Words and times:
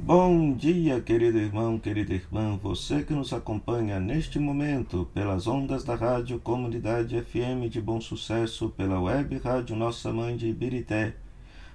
Bom 0.00 0.52
dia, 0.52 1.00
querido 1.00 1.38
irmão, 1.38 1.76
querida 1.76 2.14
irmã, 2.14 2.56
você 2.62 3.02
que 3.02 3.12
nos 3.12 3.32
acompanha 3.32 3.98
neste 3.98 4.38
momento 4.38 5.10
pelas 5.12 5.48
ondas 5.48 5.82
da 5.82 5.96
Rádio 5.96 6.38
Comunidade 6.38 7.20
FM 7.20 7.68
de 7.68 7.80
Bom 7.80 8.00
Sucesso, 8.00 8.68
pela 8.70 9.00
web 9.00 9.36
Rádio 9.38 9.74
Nossa 9.74 10.12
Mãe 10.12 10.36
de 10.36 10.46
Ibirité. 10.46 11.14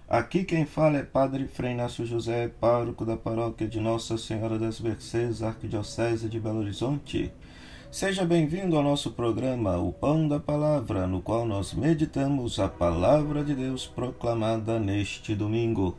Aqui 0.08 0.46
quem 0.46 0.66
fala 0.66 1.00
é 1.00 1.04
Padre 1.04 1.48
Frei 1.48 1.74
Inácio 1.74 2.06
José, 2.06 2.48
pároco 2.48 3.06
da 3.06 3.18
paróquia 3.18 3.68
de 3.68 3.82
Nossa 3.82 4.18
Senhora 4.18 4.58
das 4.58 4.80
Mercês, 4.80 5.44
Arquidiocese 5.44 6.30
de 6.30 6.40
Belo 6.40 6.60
Horizonte. 6.60 7.30
Seja 7.92 8.24
bem-vindo 8.26 8.78
ao 8.78 8.84
nosso 8.84 9.12
programa 9.12 9.78
O 9.78 9.92
Pão 9.92 10.30
da 10.30 10.40
Palavra, 10.40 11.06
no 11.06 11.22
qual 11.22 11.46
nós 11.46 11.74
meditamos 11.74 12.58
a 12.58 12.70
Palavra 12.70 13.44
de 13.44 13.54
Deus 13.54 13.86
proclamada 13.86 14.80
neste 14.80 15.36
domingo. 15.36 15.96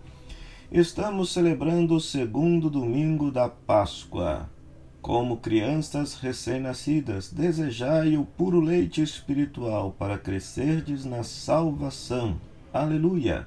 Estamos 0.75 1.33
celebrando 1.33 1.95
o 1.95 2.01
segundo 2.01 2.69
domingo 2.69 3.31
da 3.31 3.49
Páscoa. 3.49 4.51
Como 5.01 5.37
crianças 5.37 6.17
recém-nascidas, 6.17 7.33
desejai 7.33 8.17
o 8.17 8.25
puro 8.25 8.59
leite 8.59 9.01
espiritual 9.01 9.95
para 9.97 10.19
crescerdes 10.19 11.05
na 11.05 11.23
salvação. 11.23 12.41
Aleluia! 12.73 13.47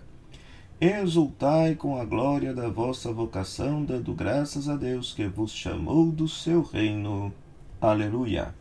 Exultai 0.79 1.75
com 1.75 1.99
a 1.99 2.05
glória 2.05 2.53
da 2.53 2.69
vossa 2.69 3.11
vocação, 3.11 3.83
dando 3.83 4.13
graças 4.13 4.69
a 4.69 4.77
Deus 4.77 5.13
que 5.13 5.27
vos 5.27 5.51
chamou 5.51 6.09
do 6.09 6.29
seu 6.29 6.61
reino. 6.61 7.33
Aleluia! 7.81 8.55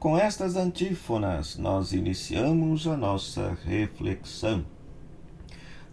Com 0.00 0.18
estas 0.18 0.56
antífonas, 0.56 1.56
nós 1.56 1.92
iniciamos 1.92 2.88
a 2.88 2.96
nossa 2.96 3.56
reflexão. 3.64 4.64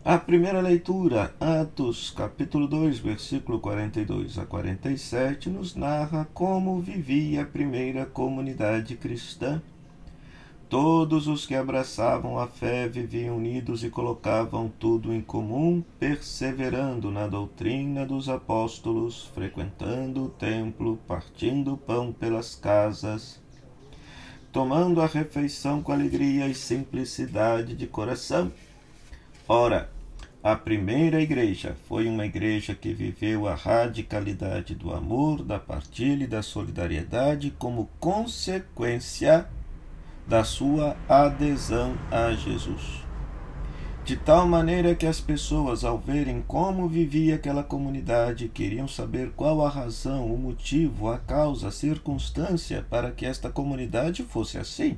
A 0.04 0.18
primeira 0.18 0.60
leitura, 0.60 1.32
Atos, 1.40 2.10
capítulo 2.10 2.68
2, 2.68 2.98
versículo 2.98 3.60
42 3.60 4.40
a 4.40 4.46
47, 4.48 5.48
nos 5.48 5.76
narra 5.76 6.28
como 6.34 6.80
vivia 6.80 7.44
a 7.44 7.46
primeira 7.46 8.04
comunidade 8.08 8.96
cristã. 8.96 9.62
Todos 10.68 11.28
os 11.28 11.46
que 11.46 11.54
abraçavam 11.54 12.40
a 12.40 12.48
fé 12.48 12.90
viviam 12.90 13.38
unidos 13.38 13.84
e 13.84 13.92
colocavam 13.92 14.72
tudo 14.80 15.14
em 15.14 15.22
comum, 15.22 15.84
perseverando 16.00 17.12
na 17.12 17.28
doutrina 17.28 18.04
dos 18.04 18.28
apóstolos, 18.28 19.30
frequentando 19.36 20.24
o 20.24 20.30
templo, 20.30 20.98
partindo 21.08 21.74
o 21.74 21.78
pão 21.78 22.12
pelas 22.12 22.56
casas, 22.56 23.40
tomando 24.52 25.00
a 25.00 25.06
refeição 25.06 25.80
com 25.80 25.92
alegria 25.92 26.48
e 26.48 26.56
simplicidade 26.56 27.76
de 27.76 27.86
coração 27.86 28.52
Ora, 29.54 29.90
a 30.42 30.56
primeira 30.56 31.22
igreja 31.22 31.76
foi 31.86 32.08
uma 32.08 32.26
igreja 32.26 32.74
que 32.74 32.94
viveu 32.94 33.50
a 33.50 33.54
radicalidade 33.54 34.74
do 34.74 34.94
amor, 34.94 35.44
da 35.44 35.60
partilha 35.60 36.24
e 36.24 36.28
da 36.28 36.42
solidariedade 36.42 37.54
como 37.60 37.90
consequência 38.00 39.46
da 40.26 40.46
sua 40.46 40.96
adesão 41.10 41.98
a 42.10 42.32
Jesus. 42.32 43.04
De 44.06 44.16
tal 44.16 44.48
maneira 44.48 44.96
que 44.96 45.06
as 45.06 45.20
pessoas, 45.20 45.84
ao 45.84 46.00
verem 46.00 46.42
como 46.48 46.88
vivia 46.88 47.36
aquela 47.36 47.62
comunidade, 47.62 48.48
queriam 48.48 48.88
saber 48.88 49.34
qual 49.36 49.66
a 49.66 49.70
razão, 49.70 50.34
o 50.34 50.38
motivo, 50.38 51.10
a 51.10 51.18
causa, 51.18 51.68
a 51.68 51.72
circunstância 51.72 52.86
para 52.90 53.12
que 53.12 53.26
esta 53.26 53.50
comunidade 53.50 54.24
fosse 54.24 54.58
assim. 54.58 54.98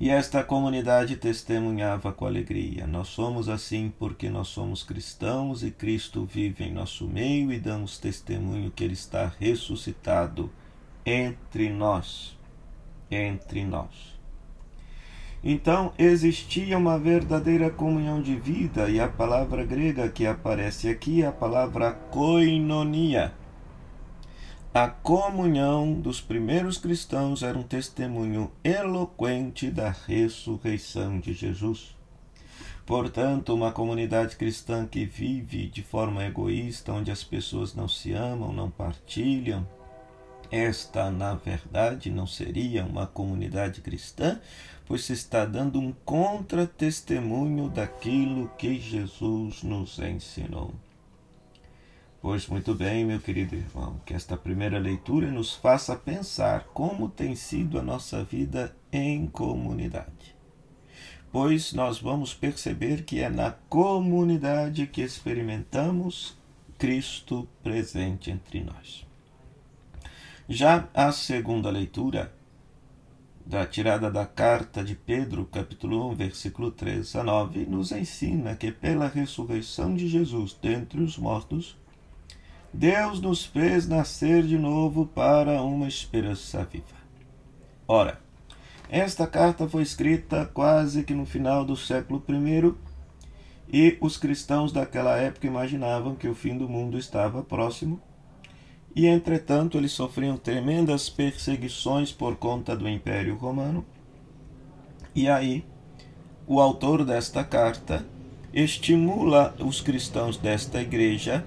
E 0.00 0.08
esta 0.08 0.42
comunidade 0.42 1.14
testemunhava 1.16 2.10
com 2.10 2.24
alegria: 2.24 2.86
Nós 2.86 3.08
somos 3.08 3.50
assim 3.50 3.92
porque 3.98 4.30
nós 4.30 4.48
somos 4.48 4.82
cristãos 4.82 5.62
e 5.62 5.70
Cristo 5.70 6.24
vive 6.24 6.64
em 6.64 6.72
nosso 6.72 7.06
meio 7.06 7.52
e 7.52 7.60
damos 7.60 7.98
testemunho 7.98 8.70
que 8.70 8.82
Ele 8.82 8.94
está 8.94 9.30
ressuscitado 9.38 10.50
entre 11.04 11.68
nós. 11.68 12.34
Entre 13.10 13.62
nós. 13.62 14.18
Então 15.44 15.92
existia 15.98 16.78
uma 16.78 16.98
verdadeira 16.98 17.68
comunhão 17.68 18.22
de 18.22 18.36
vida, 18.36 18.88
e 18.88 18.98
a 18.98 19.08
palavra 19.08 19.64
grega 19.64 20.08
que 20.08 20.26
aparece 20.26 20.88
aqui 20.88 21.22
é 21.22 21.26
a 21.26 21.32
palavra 21.32 21.92
koinonia 21.92 23.34
a 24.72 24.86
comunhão 24.86 25.94
dos 25.94 26.20
primeiros 26.20 26.78
cristãos 26.78 27.42
era 27.42 27.58
um 27.58 27.62
testemunho 27.62 28.52
eloquente 28.62 29.68
da 29.68 29.90
ressurreição 29.90 31.18
de 31.18 31.32
Jesus. 31.32 31.96
Portanto, 32.86 33.52
uma 33.52 33.72
comunidade 33.72 34.36
cristã 34.36 34.86
que 34.86 35.04
vive 35.04 35.66
de 35.66 35.82
forma 35.82 36.24
egoísta, 36.24 36.92
onde 36.92 37.10
as 37.10 37.24
pessoas 37.24 37.74
não 37.74 37.88
se 37.88 38.12
amam, 38.12 38.52
não 38.52 38.70
partilham, 38.70 39.66
esta, 40.52 41.10
na 41.10 41.34
verdade, 41.34 42.08
não 42.08 42.26
seria 42.26 42.84
uma 42.84 43.08
comunidade 43.08 43.80
cristã, 43.80 44.40
pois 44.86 45.04
se 45.04 45.12
está 45.12 45.44
dando 45.44 45.80
um 45.80 45.92
contra-testemunho 46.04 47.68
daquilo 47.68 48.48
que 48.56 48.78
Jesus 48.78 49.64
nos 49.64 49.98
ensinou. 49.98 50.72
Pois 52.22 52.46
muito 52.48 52.74
bem, 52.74 53.06
meu 53.06 53.18
querido 53.18 53.54
irmão, 53.54 53.98
que 54.04 54.12
esta 54.12 54.36
primeira 54.36 54.78
leitura 54.78 55.30
nos 55.32 55.54
faça 55.54 55.96
pensar 55.96 56.64
como 56.74 57.08
tem 57.08 57.34
sido 57.34 57.78
a 57.78 57.82
nossa 57.82 58.22
vida 58.22 58.76
em 58.92 59.26
comunidade. 59.26 60.36
Pois 61.32 61.72
nós 61.72 61.98
vamos 61.98 62.34
perceber 62.34 63.04
que 63.04 63.20
é 63.20 63.30
na 63.30 63.52
comunidade 63.70 64.86
que 64.86 65.00
experimentamos 65.00 66.36
Cristo 66.76 67.48
presente 67.62 68.30
entre 68.30 68.62
nós. 68.64 69.06
Já 70.46 70.90
a 70.92 71.12
segunda 71.12 71.70
leitura, 71.70 72.34
da 73.46 73.64
tirada 73.64 74.10
da 74.10 74.26
carta 74.26 74.84
de 74.84 74.94
Pedro, 74.94 75.46
capítulo 75.46 76.10
1, 76.10 76.14
versículo 76.16 76.70
3 76.70 77.16
a 77.16 77.24
9, 77.24 77.64
nos 77.64 77.92
ensina 77.92 78.54
que 78.54 78.70
pela 78.70 79.08
ressurreição 79.08 79.94
de 79.94 80.06
Jesus 80.06 80.52
dentre 80.60 81.00
os 81.00 81.16
mortos, 81.16 81.80
Deus 82.72 83.20
nos 83.20 83.44
fez 83.44 83.88
nascer 83.88 84.44
de 84.44 84.56
novo 84.56 85.04
para 85.06 85.60
uma 85.62 85.88
esperança 85.88 86.64
viva. 86.64 87.00
Ora, 87.86 88.20
esta 88.88 89.26
carta 89.26 89.68
foi 89.68 89.82
escrita 89.82 90.46
quase 90.46 91.02
que 91.02 91.12
no 91.12 91.26
final 91.26 91.64
do 91.64 91.76
século 91.76 92.22
I 92.28 92.74
e 93.72 93.98
os 94.00 94.16
cristãos 94.16 94.72
daquela 94.72 95.16
época 95.16 95.48
imaginavam 95.48 96.14
que 96.14 96.28
o 96.28 96.34
fim 96.34 96.56
do 96.56 96.68
mundo 96.68 96.96
estava 96.96 97.42
próximo 97.42 98.00
e, 98.94 99.06
entretanto, 99.06 99.76
eles 99.76 99.92
sofriam 99.92 100.36
tremendas 100.36 101.08
perseguições 101.08 102.12
por 102.12 102.36
conta 102.36 102.76
do 102.76 102.88
Império 102.88 103.36
Romano. 103.36 103.84
E 105.14 105.28
aí, 105.28 105.64
o 106.46 106.60
autor 106.60 107.04
desta 107.04 107.42
carta 107.44 108.04
estimula 108.52 109.54
os 109.60 109.80
cristãos 109.80 110.36
desta 110.36 110.80
igreja 110.80 111.44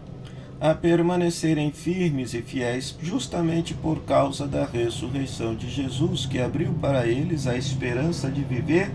a 0.59 0.73
permanecerem 0.73 1.71
firmes 1.71 2.33
e 2.33 2.41
fiéis 2.41 2.97
justamente 3.01 3.73
por 3.73 4.01
causa 4.03 4.45
da 4.47 4.65
ressurreição 4.65 5.55
de 5.55 5.69
Jesus, 5.69 6.25
que 6.25 6.39
abriu 6.39 6.73
para 6.73 7.05
eles 7.05 7.47
a 7.47 7.57
esperança 7.57 8.29
de 8.29 8.41
viver 8.41 8.91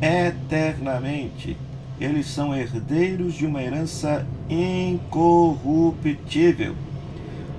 eternamente. 0.00 1.56
Eles 2.00 2.26
são 2.26 2.54
herdeiros 2.54 3.34
de 3.34 3.44
uma 3.46 3.62
herança 3.62 4.26
incorruptível. 4.48 6.74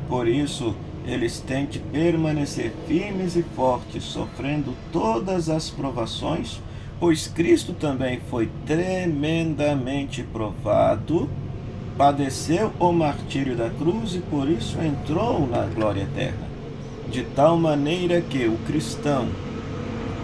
Por 0.09 0.27
isso, 0.27 0.75
eles 1.05 1.39
têm 1.39 1.65
de 1.65 1.79
permanecer 1.79 2.73
firmes 2.87 3.35
e 3.35 3.43
fortes, 3.43 4.03
sofrendo 4.03 4.73
todas 4.91 5.49
as 5.49 5.69
provações, 5.69 6.61
pois 6.99 7.27
Cristo 7.27 7.73
também 7.73 8.19
foi 8.29 8.49
tremendamente 8.65 10.23
provado 10.23 11.29
padeceu 11.97 12.71
o 12.79 12.91
martírio 12.91 13.55
da 13.55 13.69
cruz 13.69 14.15
e 14.15 14.19
por 14.19 14.49
isso 14.49 14.79
entrou 14.81 15.47
na 15.47 15.65
glória 15.65 16.01
eterna. 16.03 16.47
De 17.09 17.23
tal 17.23 17.57
maneira 17.57 18.21
que 18.21 18.47
o 18.47 18.57
cristão 18.65 19.27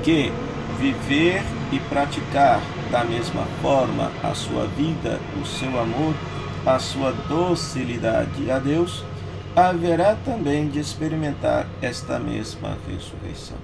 que 0.04 0.32
viver 0.80 1.44
e 1.72 1.80
praticar 1.82 2.62
da 2.90 3.04
mesma 3.04 3.46
forma 3.62 4.12
a 4.24 4.34
sua 4.34 4.66
vida, 4.68 5.20
o 5.40 5.46
seu 5.46 5.80
amor, 5.80 6.16
a 6.66 6.80
sua 6.80 7.12
docilidade 7.12 8.50
a 8.50 8.58
Deus, 8.58 9.04
haverá 9.56 10.16
também 10.16 10.70
de 10.70 10.80
experimentar 10.80 11.68
esta 11.82 12.18
mesma 12.18 12.78
ressurreição. 12.88 13.58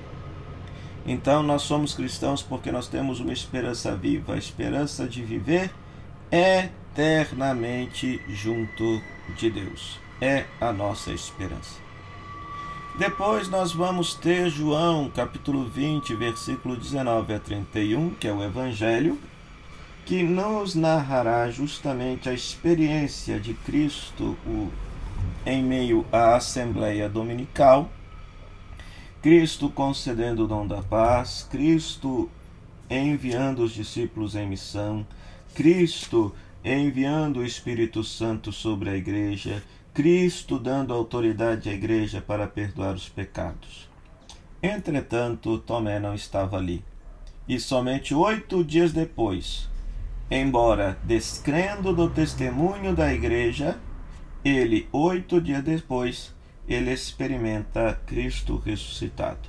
Então, 1.08 1.44
nós 1.44 1.62
somos 1.62 1.94
cristãos 1.94 2.42
porque 2.42 2.72
nós 2.72 2.88
temos 2.88 3.20
uma 3.20 3.32
esperança 3.32 3.96
viva, 3.96 4.34
a 4.34 4.38
esperança 4.38 5.08
de 5.08 5.24
viver 5.24 5.72
é 6.32 6.70
eternamente 6.96 8.22
junto 8.30 9.02
de 9.38 9.50
Deus. 9.50 10.00
É 10.22 10.46
a 10.62 10.72
nossa 10.72 11.12
esperança. 11.12 11.82
Depois 12.98 13.50
nós 13.50 13.74
vamos 13.74 14.14
ter 14.14 14.50
João, 14.50 15.12
capítulo 15.14 15.66
20, 15.66 16.16
versículo 16.16 16.78
19 16.78 17.34
a 17.34 17.40
31, 17.40 18.12
que 18.12 18.30
é 18.30 18.32
o 18.32 18.42
Evangelho, 18.42 19.20
que 20.06 20.24
nos 20.24 20.74
narrará 20.74 21.52
justamente 21.52 22.30
a 22.30 22.34
experiência 22.34 23.42
de 23.42 23.54
Cristo 23.54 24.38
o, 24.48 24.72
em 25.46 25.62
meio 25.62 26.06
à 26.14 26.38
Assembleia 26.38 27.10
Dominical, 27.10 27.90
Cristo 29.22 29.70
concedendo 29.70 30.46
o 30.46 30.48
dom 30.48 30.66
da 30.66 30.82
paz, 30.82 31.46
Cristo 31.52 32.30
enviando 32.90 33.64
os 33.64 33.74
discípulos 33.74 34.36
em 34.36 34.48
missão, 34.48 35.06
Cristo 35.54 36.34
enviando 36.74 37.38
o 37.38 37.46
Espírito 37.46 38.04
Santo 38.04 38.52
sobre 38.52 38.90
a 38.90 38.96
igreja, 38.96 39.62
Cristo 39.94 40.58
dando 40.58 40.94
autoridade 40.94 41.70
à 41.70 41.74
igreja 41.74 42.20
para 42.20 42.48
perdoar 42.48 42.96
os 42.96 43.08
pecados. 43.08 43.88
Entretanto, 44.62 45.60
Tomé 45.60 46.00
não 46.00 46.16
estava 46.16 46.58
ali. 46.58 46.84
E 47.48 47.60
somente 47.60 48.16
oito 48.16 48.64
dias 48.64 48.92
depois, 48.92 49.70
embora 50.30 50.98
descrendo 51.04 51.94
do 51.94 52.10
testemunho 52.10 52.96
da 52.96 53.14
igreja, 53.14 53.78
ele, 54.44 54.88
oito 54.92 55.40
dias 55.40 55.64
depois, 55.64 56.34
ele 56.68 56.92
experimenta 56.92 58.02
Cristo 58.08 58.58
ressuscitado. 58.58 59.48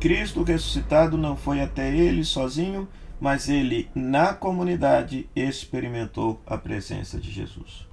Cristo 0.00 0.42
ressuscitado 0.42 1.18
não 1.18 1.36
foi 1.36 1.60
até 1.60 1.94
ele 1.94 2.24
sozinho, 2.24 2.88
mas 3.20 3.48
ele, 3.48 3.90
na 3.94 4.32
comunidade, 4.32 5.28
experimentou 5.34 6.40
a 6.46 6.56
presença 6.56 7.18
de 7.18 7.30
Jesus. 7.30 7.86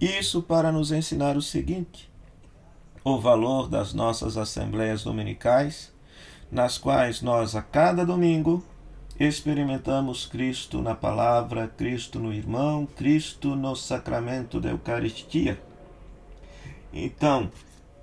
Isso 0.00 0.42
para 0.42 0.70
nos 0.70 0.92
ensinar 0.92 1.36
o 1.36 1.42
seguinte: 1.42 2.10
o 3.02 3.18
valor 3.18 3.68
das 3.68 3.94
nossas 3.94 4.36
assembleias 4.36 5.02
dominicais, 5.02 5.92
nas 6.50 6.76
quais 6.76 7.22
nós, 7.22 7.56
a 7.56 7.62
cada 7.62 8.04
domingo, 8.04 8.62
experimentamos 9.18 10.26
Cristo 10.26 10.82
na 10.82 10.94
palavra, 10.94 11.68
Cristo 11.68 12.18
no 12.18 12.32
irmão, 12.32 12.86
Cristo 12.86 13.56
no 13.56 13.74
sacramento 13.74 14.60
da 14.60 14.70
Eucaristia. 14.70 15.58
Então, 16.92 17.50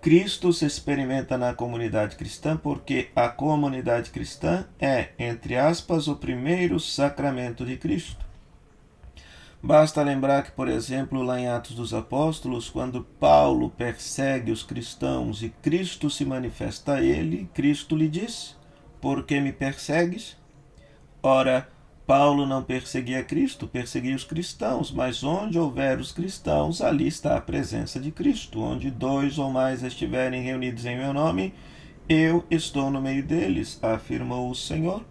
Cristo 0.03 0.51
se 0.51 0.65
experimenta 0.65 1.37
na 1.37 1.53
comunidade 1.53 2.17
cristã 2.17 2.57
porque 2.57 3.07
a 3.15 3.29
comunidade 3.29 4.09
cristã 4.09 4.67
é, 4.77 5.11
entre 5.17 5.55
aspas, 5.55 6.09
o 6.09 6.17
primeiro 6.17 6.77
sacramento 6.77 7.65
de 7.65 7.77
Cristo. 7.77 8.25
Basta 9.61 10.03
lembrar 10.03 10.43
que, 10.43 10.51
por 10.51 10.67
exemplo, 10.67 11.23
lá 11.23 11.39
em 11.39 11.47
Atos 11.47 11.73
dos 11.73 11.93
Apóstolos, 11.93 12.69
quando 12.69 13.05
Paulo 13.17 13.69
persegue 13.69 14.51
os 14.51 14.61
cristãos 14.61 15.41
e 15.41 15.47
Cristo 15.61 16.09
se 16.09 16.25
manifesta 16.25 16.95
a 16.95 17.01
ele, 17.01 17.49
Cristo 17.53 17.95
lhe 17.95 18.09
diz: 18.09 18.57
Por 18.99 19.25
que 19.25 19.39
me 19.39 19.53
persegues? 19.53 20.35
Ora, 21.21 21.69
Paulo 22.05 22.45
não 22.45 22.61
perseguia 22.61 23.23
Cristo, 23.23 23.65
perseguia 23.65 24.13
os 24.13 24.25
cristãos, 24.25 24.91
mas 24.91 25.23
onde 25.23 25.57
houver 25.57 25.99
os 25.99 26.11
cristãos, 26.11 26.81
ali 26.81 27.07
está 27.07 27.37
a 27.37 27.41
presença 27.41 27.97
de 27.97 28.11
Cristo. 28.11 28.61
Onde 28.61 28.91
dois 28.91 29.39
ou 29.39 29.49
mais 29.49 29.83
estiverem 29.83 30.41
reunidos 30.41 30.85
em 30.85 30.97
meu 30.97 31.13
nome, 31.13 31.53
eu 32.09 32.43
estou 32.51 32.91
no 32.91 33.01
meio 33.01 33.23
deles, 33.23 33.79
afirmou 33.81 34.49
o 34.49 34.55
Senhor. 34.55 35.01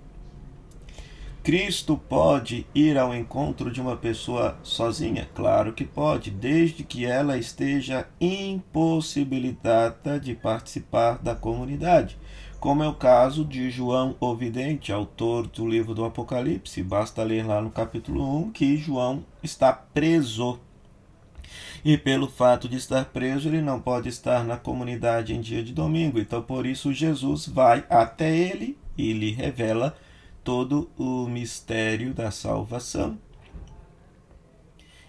Cristo 1.43 1.97
pode 1.97 2.67
ir 2.75 2.99
ao 2.99 3.15
encontro 3.15 3.71
de 3.71 3.81
uma 3.81 3.97
pessoa 3.97 4.59
sozinha? 4.63 5.27
Claro 5.35 5.73
que 5.73 5.85
pode, 5.85 6.31
desde 6.31 6.85
que 6.85 7.07
ela 7.07 7.39
esteja 7.39 8.07
impossibilitada 8.21 10.21
de 10.21 10.35
participar 10.35 11.19
da 11.19 11.35
comunidade 11.35 12.19
como 12.63 12.85
é 12.85 12.89
o 12.89 12.95
caso 12.95 13.45
de 13.45 13.73
João 13.73 14.15
o 14.21 14.37
Vidente, 14.37 14.93
autor 14.93 15.49
do 15.49 15.69
livro 15.69 15.93
do 15.95 16.05
Apocalipse. 16.05 16.81
Basta 16.81 17.21
ler 17.25 17.45
lá 17.45 17.61
no 17.61 17.73
capítulo 17.73 18.23
1 18.39 18.53
que 18.53 18.77
João 18.77 19.25
está 19.43 19.73
preso. 19.73 20.61
E 21.85 21.99
pelo 21.99 22.29
fato 22.29 22.69
de 22.69 22.77
estar 22.77 23.07
preso, 23.07 23.49
ele 23.49 23.61
não 23.61 23.81
pode 23.81 24.09
estar 24.09 24.45
na 24.45 24.57
comunidade 24.57 25.35
em 25.35 25.41
dia 25.41 25.61
de 25.61 25.73
domingo. 25.73 26.21
Então, 26.21 26.41
por 26.41 26.65
isso, 26.65 26.93
Jesus 26.93 27.49
vai 27.49 27.85
até 27.91 28.33
ele 28.33 28.79
e 28.97 29.13
lhe 29.13 29.33
revela 29.33 29.97
todo 30.45 30.89
o 30.97 31.27
mistério 31.27 32.15
da 32.15 32.31
salvação. 32.31 33.19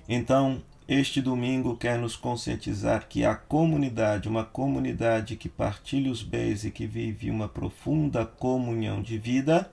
Então, 0.10 0.60
este 0.88 1.22
domingo 1.22 1.78
quer 1.78 1.98
nos 1.98 2.16
conscientizar 2.16 3.08
que 3.08 3.24
a 3.24 3.36
comunidade, 3.36 4.28
uma 4.28 4.44
comunidade 4.44 5.36
que 5.36 5.48
partilha 5.48 6.12
os 6.12 6.22
bens 6.22 6.66
e 6.66 6.72
que 6.72 6.86
vive 6.86 7.30
uma 7.30 7.48
profunda 7.48 8.26
comunhão 8.26 9.02
de 9.02 9.18
vida, 9.18 9.70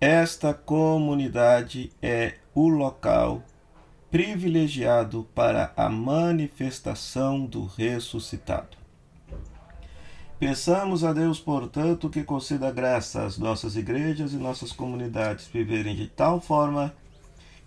esta 0.00 0.54
comunidade 0.54 1.92
é 2.02 2.34
o 2.54 2.68
local 2.68 3.42
privilegiado 4.10 5.26
para 5.34 5.72
a 5.76 5.88
manifestação 5.88 7.44
do 7.44 7.64
ressuscitado. 7.64 8.76
Pensamos 10.38 11.04
a 11.04 11.12
Deus, 11.12 11.40
portanto, 11.40 12.10
que 12.10 12.22
conceda 12.22 12.70
graça 12.70 13.24
às 13.24 13.38
nossas 13.38 13.76
igrejas 13.76 14.32
e 14.32 14.36
nossas 14.36 14.72
comunidades 14.72 15.46
viverem 15.46 15.96
de 15.96 16.06
tal 16.06 16.40
forma 16.40 16.94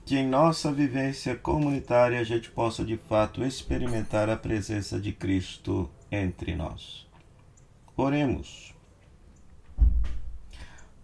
que 0.08 0.18
em 0.18 0.26
nossa 0.26 0.72
vivência 0.72 1.36
comunitária 1.36 2.18
a 2.18 2.24
gente 2.24 2.50
possa 2.50 2.86
de 2.86 2.96
fato 2.96 3.44
experimentar 3.44 4.30
a 4.30 4.38
presença 4.38 4.98
de 5.02 5.12
Cristo 5.12 5.90
entre 6.10 6.56
nós. 6.56 7.06
Oremos. 7.98 8.74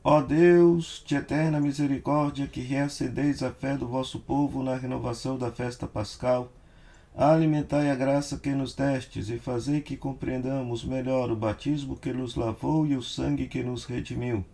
Ó 0.02 0.22
Deus, 0.22 1.04
de 1.06 1.18
eterna 1.18 1.60
misericórdia, 1.60 2.48
que 2.48 2.62
reacendeis 2.62 3.44
a 3.44 3.52
fé 3.52 3.76
do 3.76 3.90
vosso 3.90 4.22
povo 4.22 4.64
na 4.64 4.78
renovação 4.78 5.38
da 5.38 5.52
festa 5.52 5.86
pascal, 5.86 6.50
alimentai 7.14 7.92
a 7.92 7.96
graça 7.96 8.38
que 8.38 8.52
nos 8.52 8.74
destes 8.74 9.30
e 9.30 9.38
fazei 9.38 9.82
que 9.82 9.98
compreendamos 9.98 10.86
melhor 10.86 11.30
o 11.30 11.36
batismo 11.36 11.98
que 11.98 12.14
nos 12.14 12.36
lavou 12.36 12.88
e 12.88 12.96
o 12.96 13.04
sangue 13.04 13.50
que 13.50 13.64
nos 13.64 13.84
redimiu 13.84 14.46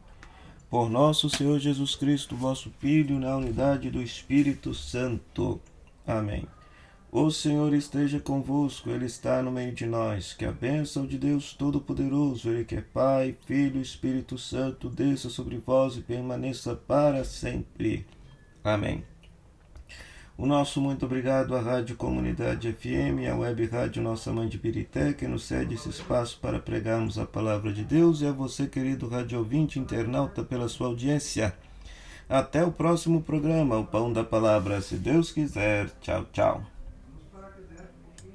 por 0.69 0.89
nosso 0.89 1.29
Senhor 1.29 1.59
Jesus 1.59 1.95
Cristo, 1.95 2.35
vosso 2.35 2.71
Filho, 2.79 3.19
na 3.19 3.35
unidade 3.35 3.89
do 3.89 4.01
Espírito 4.01 4.73
Santo. 4.73 5.59
Amém. 6.05 6.45
O 7.11 7.31
Senhor 7.31 7.73
esteja 7.73 8.19
convosco, 8.19 8.91
Ele 8.91 9.05
está 9.05 9.41
no 9.41 9.51
meio 9.51 9.73
de 9.73 9.87
nós. 9.87 10.33
Que 10.33 10.45
a 10.45 10.51
bênção 10.51 11.07
de 11.07 11.17
Deus 11.17 11.53
Todo-Poderoso, 11.53 12.49
Ele 12.49 12.63
que 12.63 12.75
é 12.75 12.81
Pai, 12.81 13.35
Filho 13.47 13.79
e 13.79 13.81
Espírito 13.81 14.37
Santo, 14.37 14.89
desça 14.89 15.27
sobre 15.27 15.57
vós 15.57 15.97
e 15.97 16.01
permaneça 16.01 16.75
para 16.75 17.23
sempre. 17.23 18.05
Amém. 18.63 19.03
O 20.39 20.45
nosso 20.45 20.79
muito 20.79 21.05
obrigado 21.05 21.53
à 21.53 21.59
Rádio 21.59 21.97
Comunidade 21.97 22.71
FM, 22.71 23.29
à 23.29 23.35
Web 23.35 23.65
Rádio 23.65 24.01
Nossa 24.01 24.31
Mãe 24.31 24.47
de 24.47 24.57
Pirité, 24.57 25.11
que 25.11 25.27
nos 25.27 25.43
cede 25.43 25.75
esse 25.75 25.89
espaço 25.89 26.39
para 26.41 26.57
pregarmos 26.57 27.19
a 27.19 27.25
palavra 27.25 27.73
de 27.73 27.83
Deus, 27.83 28.21
e 28.21 28.25
a 28.25 28.31
você, 28.31 28.65
querido 28.65 29.09
rádio 29.09 29.37
ouvinte 29.37 29.79
internauta, 29.79 30.41
pela 30.41 30.69
sua 30.69 30.87
audiência. 30.87 31.53
Até 32.29 32.63
o 32.63 32.71
próximo 32.71 33.21
programa, 33.21 33.79
o 33.79 33.85
Pão 33.85 34.13
da 34.13 34.23
Palavra, 34.23 34.79
se 34.79 34.95
Deus 34.95 35.29
quiser. 35.29 35.89
Tchau, 35.99 36.25
tchau. 36.31 36.78